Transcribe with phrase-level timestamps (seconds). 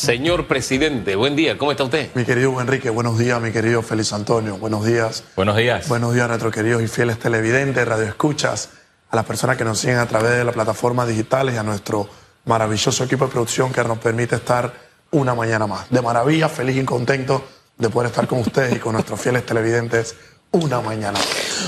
[0.00, 2.08] Señor presidente, buen día, ¿cómo está usted?
[2.14, 5.24] Mi querido Enrique, buenos días, mi querido Félix Antonio, buenos días.
[5.36, 5.90] Buenos días.
[5.90, 8.70] Buenos días a nuestros queridos y fieles televidentes, radioescuchas,
[9.10, 12.08] a las personas que nos siguen a través de las plataformas digitales y a nuestro
[12.46, 14.72] maravilloso equipo de producción que nos permite estar
[15.10, 15.90] una mañana más.
[15.90, 17.44] De maravilla, feliz y contento
[17.76, 20.16] de poder estar con ustedes y con nuestros fieles televidentes
[20.52, 21.20] una mañana.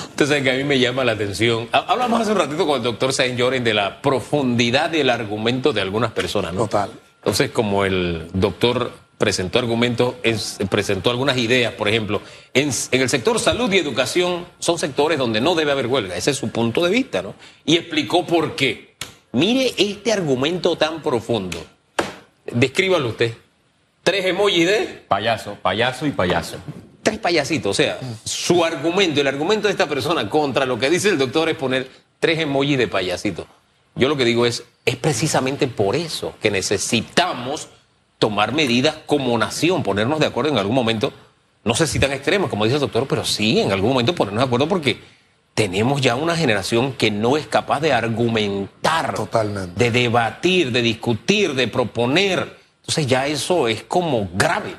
[0.09, 1.69] Usted sabe que a mí me llama la atención.
[1.71, 5.83] Hablamos hace un ratito con el doctor Saint Joren de la profundidad del argumento de
[5.83, 6.63] algunas personas, ¿no?
[6.63, 6.91] Total.
[7.23, 10.17] Entonces, como el doctor presentó argumentos,
[10.69, 12.21] presentó algunas ideas, por ejemplo,
[12.53, 16.17] en, el sector salud y educación son sectores donde no debe haber huelga.
[16.17, 17.35] Ese es su punto de vista, ¿no?
[17.65, 18.97] Y explicó por qué.
[19.31, 21.65] Mire este argumento tan profundo.
[22.53, 23.35] Descríbalo usted.
[24.03, 25.05] Tres emojis de...
[25.07, 26.57] Payaso, payaso y payaso
[27.03, 27.71] tres payasitos.
[27.71, 31.49] O sea, su argumento, el argumento de esta persona contra lo que dice el doctor
[31.49, 31.89] es poner
[32.21, 33.47] tres emojis de payasito.
[33.95, 37.69] Yo lo que digo es, es precisamente por eso que necesitamos
[38.19, 41.13] tomar medidas como nación, ponernos de acuerdo en algún momento,
[41.65, 44.43] no sé si tan extremos como dice el doctor, pero sí en algún momento ponernos
[44.43, 45.01] de acuerdo porque
[45.55, 49.83] tenemos ya una generación que no es capaz de argumentar, Totalmente.
[49.83, 52.59] de debatir, de discutir, de proponer.
[52.81, 54.75] Entonces ya eso es como grave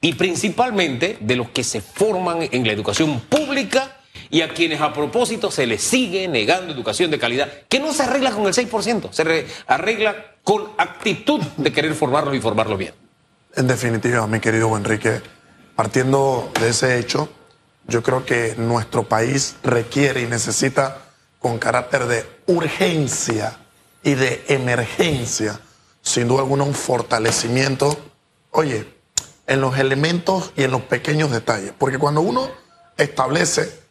[0.00, 3.95] y principalmente de los que se forman en la educación pública
[4.30, 8.02] y a quienes a propósito se les sigue negando educación de calidad, que no se
[8.02, 12.94] arregla con el 6%, se arregla con actitud de querer formarlos y formarlos bien.
[13.54, 15.20] En definitiva, mi querido Enrique,
[15.74, 17.28] partiendo de ese hecho,
[17.88, 20.98] yo creo que nuestro país requiere y necesita
[21.38, 23.56] con carácter de urgencia
[24.02, 25.60] y de emergencia,
[26.02, 27.96] sin duda alguna, un fortalecimiento.
[28.50, 28.86] Oye,
[29.46, 31.72] en los elementos y en los pequeños detalles.
[31.76, 32.50] Porque cuando uno
[32.96, 33.85] establece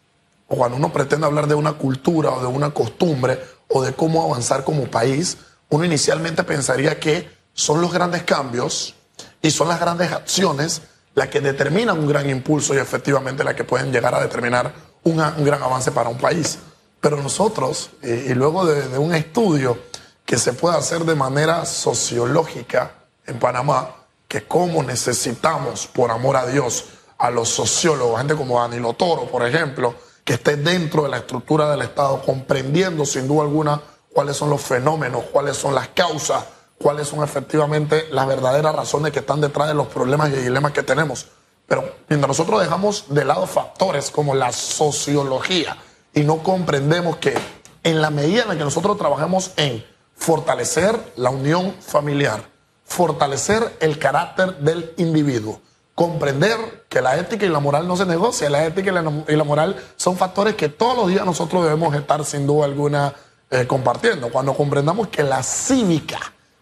[0.48, 4.24] o cuando uno pretende hablar de una cultura o de una costumbre o de cómo
[4.24, 5.38] avanzar como país,
[5.70, 8.96] uno inicialmente pensaría que son los grandes cambios
[9.42, 10.82] y son las grandes acciones
[11.16, 14.73] las que determinan un gran impulso y efectivamente las que pueden llegar a determinar
[15.04, 16.60] un gran avance para un país.
[17.00, 19.78] Pero nosotros, y, luego de, un estudio
[20.26, 22.92] que se puede hacer de manera sociológica
[23.26, 23.92] en Panamá,
[24.28, 26.86] que cómo necesitamos, por amor a Dios,
[27.17, 31.69] a los sociólogos, gente como Danilo Toro, por ejemplo, que esté dentro de la estructura
[31.69, 33.80] del Estado, comprendiendo sin duda alguna
[34.11, 36.43] cuáles son los fenómenos, cuáles son las causas,
[36.80, 40.81] cuáles son efectivamente las verdaderas razones que están detrás de los problemas y dilemas que
[40.81, 41.27] tenemos.
[41.67, 45.77] Pero mientras nosotros dejamos de lado factores como la sociología
[46.13, 47.37] y no comprendemos que
[47.83, 52.43] en la medida en la que nosotros trabajemos en fortalecer la unión familiar,
[52.83, 55.61] fortalecer el carácter del individuo,
[55.95, 58.92] comprender que la ética y la moral no se negocia, la ética
[59.28, 63.14] y la, moral son factores que todos los días nosotros debemos estar sin duda alguna
[63.50, 64.30] eh, compartiendo.
[64.30, 66.20] Cuando comprendamos que la cívica,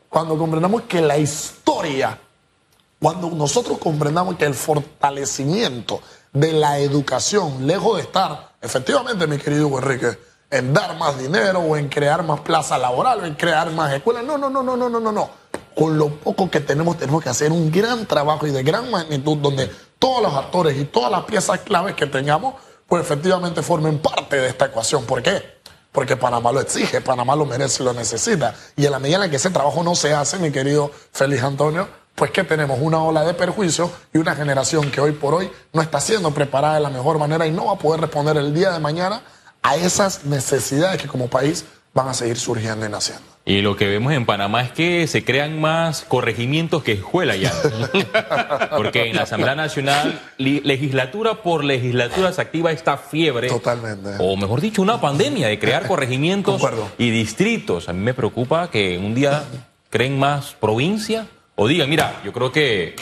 [0.08, 2.20] cuando comprendamos que la historia,
[3.02, 6.00] cuando nosotros comprendamos que el fortalecimiento
[6.32, 10.16] de la educación, lejos de estar, efectivamente, mi querido Enrique,
[10.52, 14.24] en dar más dinero o en crear más plaza laboral o en crear más escuelas,
[14.24, 15.44] no, no, no, no, no, no, no, no
[15.76, 19.38] con lo poco que tenemos, tenemos que hacer un gran trabajo y de gran magnitud
[19.38, 19.70] donde
[20.00, 22.56] todos los actores y todas las piezas claves que tengamos,
[22.88, 25.06] pues efectivamente formen parte de esta ecuación.
[25.06, 25.42] ¿Por qué?
[25.92, 28.56] Porque Panamá lo exige, Panamá lo merece y lo necesita.
[28.76, 31.88] Y en la medida en que ese trabajo no se hace, mi querido Félix Antonio,
[32.16, 35.82] pues que tenemos una ola de perjuicio y una generación que hoy por hoy no
[35.82, 38.72] está siendo preparada de la mejor manera y no va a poder responder el día
[38.72, 39.22] de mañana
[39.62, 43.33] a esas necesidades que como país van a seguir surgiendo y naciendo.
[43.46, 47.52] Y lo que vemos en Panamá es que se crean más corregimientos que escuela ya.
[48.78, 53.50] Porque en la Asamblea Nacional, legislatura por legislatura se activa esta fiebre.
[53.50, 54.12] Totalmente.
[54.20, 56.62] O mejor dicho, una pandemia de crear corregimientos
[56.98, 57.90] y distritos.
[57.90, 59.44] A mí me preocupa que un día
[59.90, 62.96] creen más provincia o digan, mira, yo creo que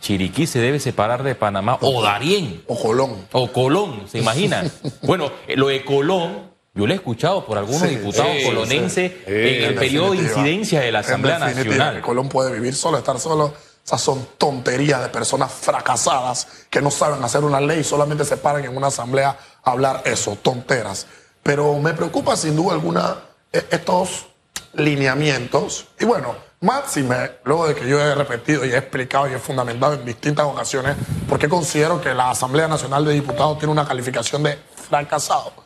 [0.00, 2.62] Chiriquí se debe separar de Panamá o Darién.
[2.66, 3.26] O Colón.
[3.30, 4.70] O Colón, ¿se imaginan?
[5.02, 10.10] bueno, lo de Colón yo lo he escuchado por algunos diputados colonenses en el periodo
[10.10, 12.02] de incidencia de la Asamblea Nacional.
[12.02, 13.54] Colón puede vivir solo, estar solo.
[13.82, 18.64] Esas son tonterías de personas fracasadas que no saben hacer una ley, solamente se paran
[18.64, 21.06] en una asamblea a hablar eso, tonteras.
[21.42, 23.16] Pero me preocupa sin duda alguna
[23.52, 24.26] e, estos
[24.74, 25.86] lineamientos.
[25.98, 29.94] Y bueno, máxime, luego de que yo he repetido y he explicado y he fundamentado
[29.94, 30.96] en distintas ocasiones,
[31.28, 34.58] porque considero que la Asamblea Nacional de Diputados tiene una calificación de
[34.88, 35.65] fracasado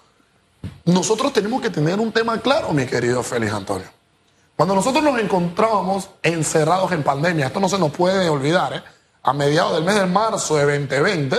[0.84, 3.88] nosotros tenemos que tener un tema claro, mi querido Félix Antonio.
[4.56, 8.82] Cuando nosotros nos encontrábamos encerrados en pandemia, esto no se nos puede olvidar, ¿eh?
[9.22, 11.36] a mediados del mes de marzo de 2020,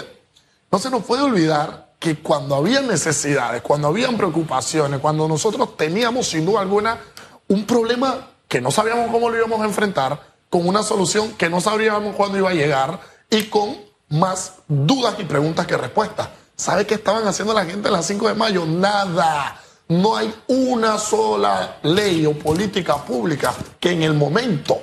[0.72, 6.28] no se nos puede olvidar que cuando había necesidades, cuando habían preocupaciones, cuando nosotros teníamos
[6.28, 6.98] sin duda alguna
[7.48, 10.20] un problema que no sabíamos cómo lo íbamos a enfrentar,
[10.50, 13.78] con una solución que no sabríamos cuándo iba a llegar y con
[14.10, 16.30] más dudas y preguntas que respuestas.
[16.56, 18.66] ¿Sabe qué estaban haciendo la gente el las 5 de mayo?
[18.66, 19.60] Nada.
[19.88, 24.80] No hay una sola ley o política pública que en el momento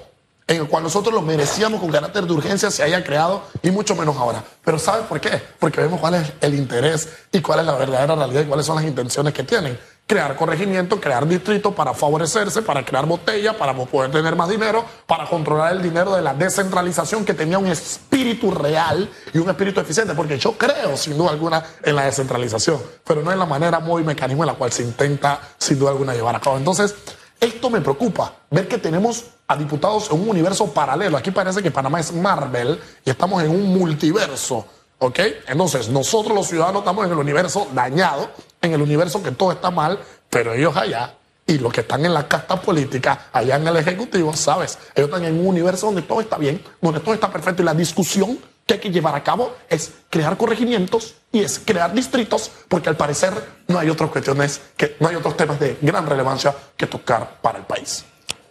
[0.49, 3.94] en el cual nosotros lo merecíamos con carácter de urgencia se haya creado y mucho
[3.94, 4.43] menos ahora.
[4.65, 5.41] Pero ¿sabe por qué?
[5.59, 8.76] Porque vemos cuál es el interés y cuál es la verdadera realidad y cuáles son
[8.76, 9.79] las intenciones que tienen
[10.09, 15.27] crear corregimiento, crear distritos para favorecerse, para crear botellas, para poder tener más dinero, para
[15.27, 20.15] controlar el dinero de la descentralización que tenía un espíritu real y un espíritu eficiente,
[20.15, 24.01] porque yo creo sin duda alguna en la descentralización, pero no en la manera, modo
[24.01, 26.57] y mecanismo en la cual se intenta sin duda alguna llevar a cabo.
[26.57, 26.95] Entonces,
[27.39, 31.19] esto me preocupa, ver que tenemos a diputados en un universo paralelo.
[31.19, 34.65] Aquí parece que Panamá es Marvel y estamos en un multiverso
[35.01, 35.21] ¿Ok?
[35.47, 38.31] Entonces, nosotros los ciudadanos estamos en el universo dañado,
[38.63, 39.99] en el universo que todo está mal,
[40.31, 41.15] pero ellos allá,
[41.47, 44.79] y los que están en la casta política, allá en el Ejecutivo, ¿sabes?
[44.95, 47.75] Ellos están en un universo donde todo está bien, donde todo está perfecto, y la
[47.75, 52.91] discusión que hay que llevar a cabo es crear corregimientos y es crear distritos, porque
[52.91, 53.33] al parecer
[53.67, 57.59] no hay otras cuestiones, que, no hay otros temas de gran relevancia que tocar para
[57.59, 58.05] el país.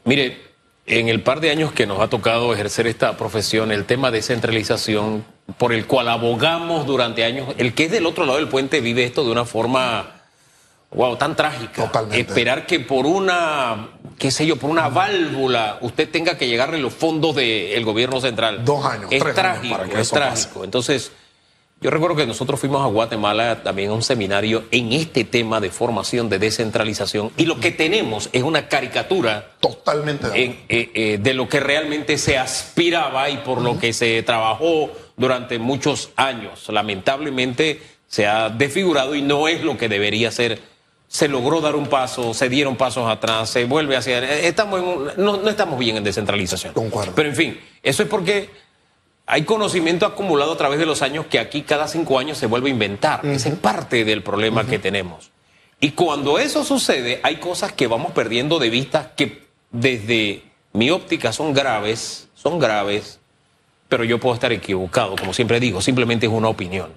[0.05, 0.41] Mire,
[0.87, 4.23] en el par de años que nos ha tocado ejercer esta profesión, el tema de
[4.23, 5.23] centralización
[5.57, 9.03] por el cual abogamos durante años, el que es del otro lado del puente vive
[9.03, 10.21] esto de una forma,
[10.91, 11.85] wow, tan trágica.
[11.85, 12.19] Totalmente.
[12.19, 16.93] Esperar que por una, qué sé yo, por una válvula usted tenga que llegarle los
[16.93, 18.65] fondos del gobierno central.
[18.65, 20.63] Dos años, es tres trágico, años para que es trágico.
[20.65, 21.11] Entonces,
[21.79, 25.69] yo recuerdo que nosotros fuimos a Guatemala también a un seminario en este tema de
[25.69, 31.33] formación, de descentralización, y lo que tenemos es una caricatura totalmente de, eh, eh, de
[31.35, 36.69] lo que realmente se aspiraba y por lo que se trabajó durante muchos años.
[36.69, 40.61] Lamentablemente se ha desfigurado y no es lo que debería ser.
[41.09, 44.19] Se logró dar un paso, se dieron pasos atrás, se vuelve hacia...
[44.39, 46.73] Estamos no, no, estamos bien en descentralización.
[46.73, 47.13] Concuerdo.
[47.15, 48.49] Pero en fin, eso es porque
[49.25, 52.69] hay conocimiento acumulado a través de los años que aquí cada cinco años se vuelve
[52.69, 53.25] a inventar.
[53.25, 55.31] Esa es parte del problema que tenemos.
[55.79, 60.43] Y cuando eso sucede, hay cosas que vamos perdiendo de vista que desde
[60.73, 63.19] mi óptica son graves, son graves,
[63.89, 66.91] pero yo puedo estar equivocado, como siempre digo, simplemente es una opinión.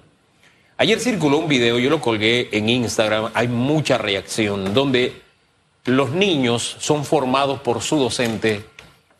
[0.77, 5.21] Ayer circuló un video, yo lo colgué en Instagram, hay mucha reacción, donde
[5.85, 8.65] los niños son formados por su docente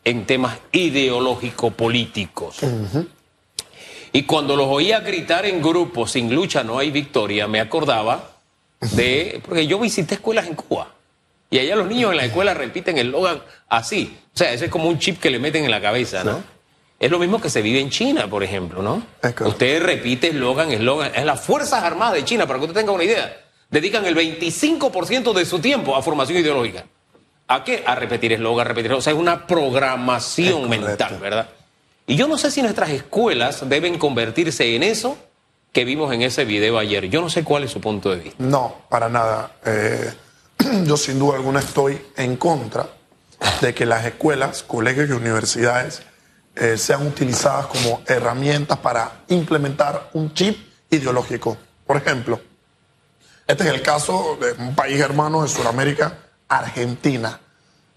[0.04, 2.56] en temas ideológico-políticos.
[4.12, 8.30] Y cuando los oía gritar en grupo, sin lucha no hay victoria, me acordaba
[8.80, 10.88] de, porque yo visité escuelas en Cuba.
[11.48, 14.18] Y allá los niños en la escuela repiten el logan así.
[14.34, 16.42] O sea, ese es como un chip que le meten en la cabeza, ¿no?
[17.02, 19.02] Es lo mismo que se vive en China, por ejemplo, ¿no?
[19.44, 21.10] Usted repite eslogan, eslogan.
[21.12, 23.40] Es las Fuerzas Armadas de China, para que usted tenga una idea.
[23.68, 26.84] Dedican el 25% de su tiempo a formación ideológica.
[27.48, 27.82] ¿A qué?
[27.84, 28.92] A repetir eslogan, repetir.
[28.92, 31.48] O sea, es una programación mental, ¿verdad?
[32.06, 35.18] Y yo no sé si nuestras escuelas deben convertirse en eso
[35.72, 37.08] que vimos en ese video ayer.
[37.08, 38.36] Yo no sé cuál es su punto de vista.
[38.38, 39.56] No, para nada.
[39.66, 40.12] Eh,
[40.86, 42.86] yo sin duda alguna estoy en contra
[43.60, 46.02] de que las escuelas, colegios y universidades
[46.54, 50.56] eh, sean utilizadas como herramientas para implementar un chip
[50.90, 51.56] ideológico.
[51.86, 52.40] Por ejemplo,
[53.46, 56.18] este es el caso de un país hermano de Sudamérica,
[56.48, 57.40] Argentina.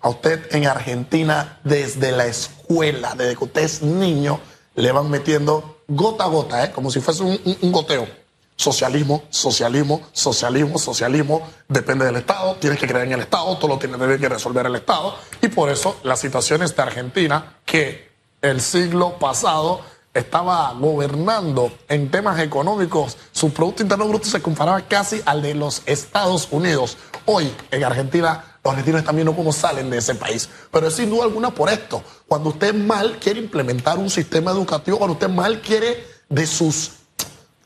[0.02, 4.40] A usted en Argentina, desde la escuela, desde que usted es niño,
[4.76, 6.72] le van metiendo gota a gota, ¿eh?
[6.72, 8.08] como si fuese un, goteo.
[8.56, 13.78] Socialismo, socialismo, socialismo, socialismo, depende del Estado, tienes que creer en el Estado, todo lo
[13.78, 15.16] tiene que resolver el Estado.
[15.42, 18.15] Y por eso las situaciones de Argentina, que
[18.46, 19.82] el siglo pasado
[20.14, 25.82] estaba gobernando en temas económicos, su Producto Interno Bruto se comparaba casi al de los
[25.88, 26.98] Estados Unidos.
[27.26, 30.48] Hoy en Argentina, los argentinos están viendo cómo salen de ese país.
[30.72, 32.04] Pero es sin duda alguna por esto.
[32.28, 36.92] Cuando usted mal quiere implementar un sistema educativo, cuando usted mal quiere de sus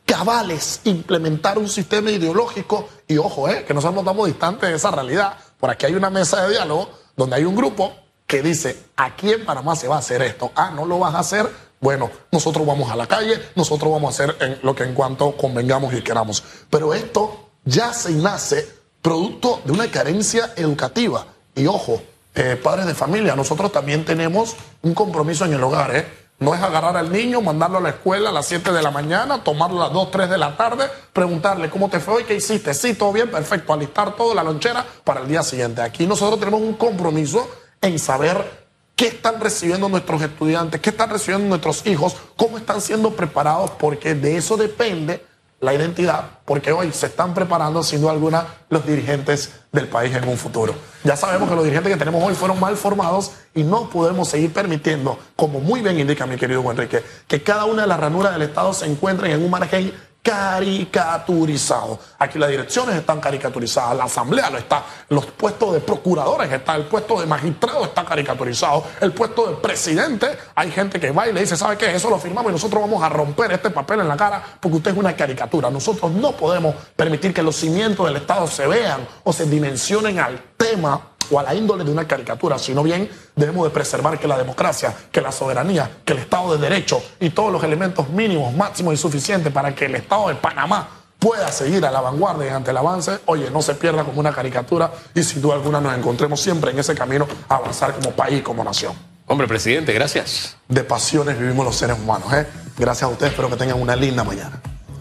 [0.05, 5.37] cabales implementar un sistema ideológico, y ojo, eh, que nos notamos distantes de esa realidad.
[5.59, 7.93] Por aquí hay una mesa de diálogo donde hay un grupo
[8.29, 10.51] que dice, aquí en Panamá se va a hacer esto.
[10.55, 11.49] Ah, no lo vas a hacer.
[11.79, 15.35] Bueno, nosotros vamos a la calle, nosotros vamos a hacer en lo que en cuanto
[15.35, 16.43] convengamos y queramos.
[16.69, 18.67] Pero esto ya se nace
[19.01, 21.25] producto de una carencia educativa.
[21.55, 22.03] Y ojo,
[22.35, 26.05] eh, padres de familia, nosotros también tenemos un compromiso en el hogar, ¿eh?
[26.37, 29.43] No es agarrar al niño, mandarlo a la escuela a las 7 de la mañana,
[29.43, 32.75] tomarlo a las 2, 3 de la tarde, preguntarle cómo te fue hoy, qué hiciste,
[32.75, 35.81] sí, todo bien, perfecto, alistar todo, la lonchera para el día siguiente.
[35.81, 37.49] Aquí nosotros tenemos un compromiso
[37.81, 43.11] en saber qué están recibiendo nuestros estudiantes, qué están recibiendo nuestros hijos, cómo están siendo
[43.11, 45.25] preparados, porque de eso depende
[45.61, 50.27] la identidad, porque hoy se están preparando, sin duda alguna, los dirigentes del país en
[50.27, 50.73] un futuro.
[51.03, 54.53] Ya sabemos que los dirigentes que tenemos hoy fueron mal formados y no podemos seguir
[54.53, 58.43] permitiendo, como muy bien indica mi querido Enrique, que cada una de las ranuras del
[58.43, 61.99] Estado se encuentren en un margen caricaturizado.
[62.19, 66.85] Aquí las direcciones están caricaturizadas, la asamblea lo está, los puestos de procuradores están, el
[66.87, 71.41] puesto de magistrado está caricaturizado, el puesto de presidente, hay gente que va y le
[71.41, 71.95] dice, ¿sabe qué?
[71.95, 74.91] Eso lo firmamos y nosotros vamos a romper este papel en la cara porque usted
[74.91, 75.69] es una caricatura.
[75.69, 80.41] Nosotros no podemos permitir que los cimientos del Estado se vean o se dimensionen al
[80.57, 84.37] tema o a la índole de una caricatura, sino bien debemos de preservar que la
[84.37, 88.93] democracia, que la soberanía, que el Estado de Derecho y todos los elementos mínimos, máximos
[88.93, 90.87] y suficientes para que el Estado de Panamá
[91.19, 94.33] pueda seguir a la vanguardia y ante el avance, oye, no se pierda como una
[94.33, 98.41] caricatura y sin duda alguna nos encontremos siempre en ese camino a avanzar como país,
[98.41, 98.93] como nación.
[99.27, 100.57] Hombre, presidente, gracias.
[100.67, 102.47] De pasiones vivimos los seres humanos, ¿eh?
[102.77, 104.59] Gracias a ustedes, espero que tengan una linda mañana.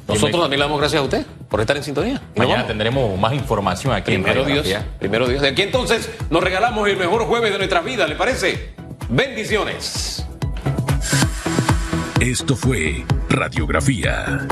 [0.08, 2.22] Nosotros también le damos gracias a usted por estar en sintonía.
[2.34, 4.66] Mañana tendremos más información aquí primero en Dios,
[4.98, 5.42] Primero Dios.
[5.42, 8.74] De aquí entonces nos regalamos el mejor jueves de nuestra vida, ¿le parece?
[9.08, 10.26] Bendiciones.
[12.20, 14.46] Esto fue Radiografía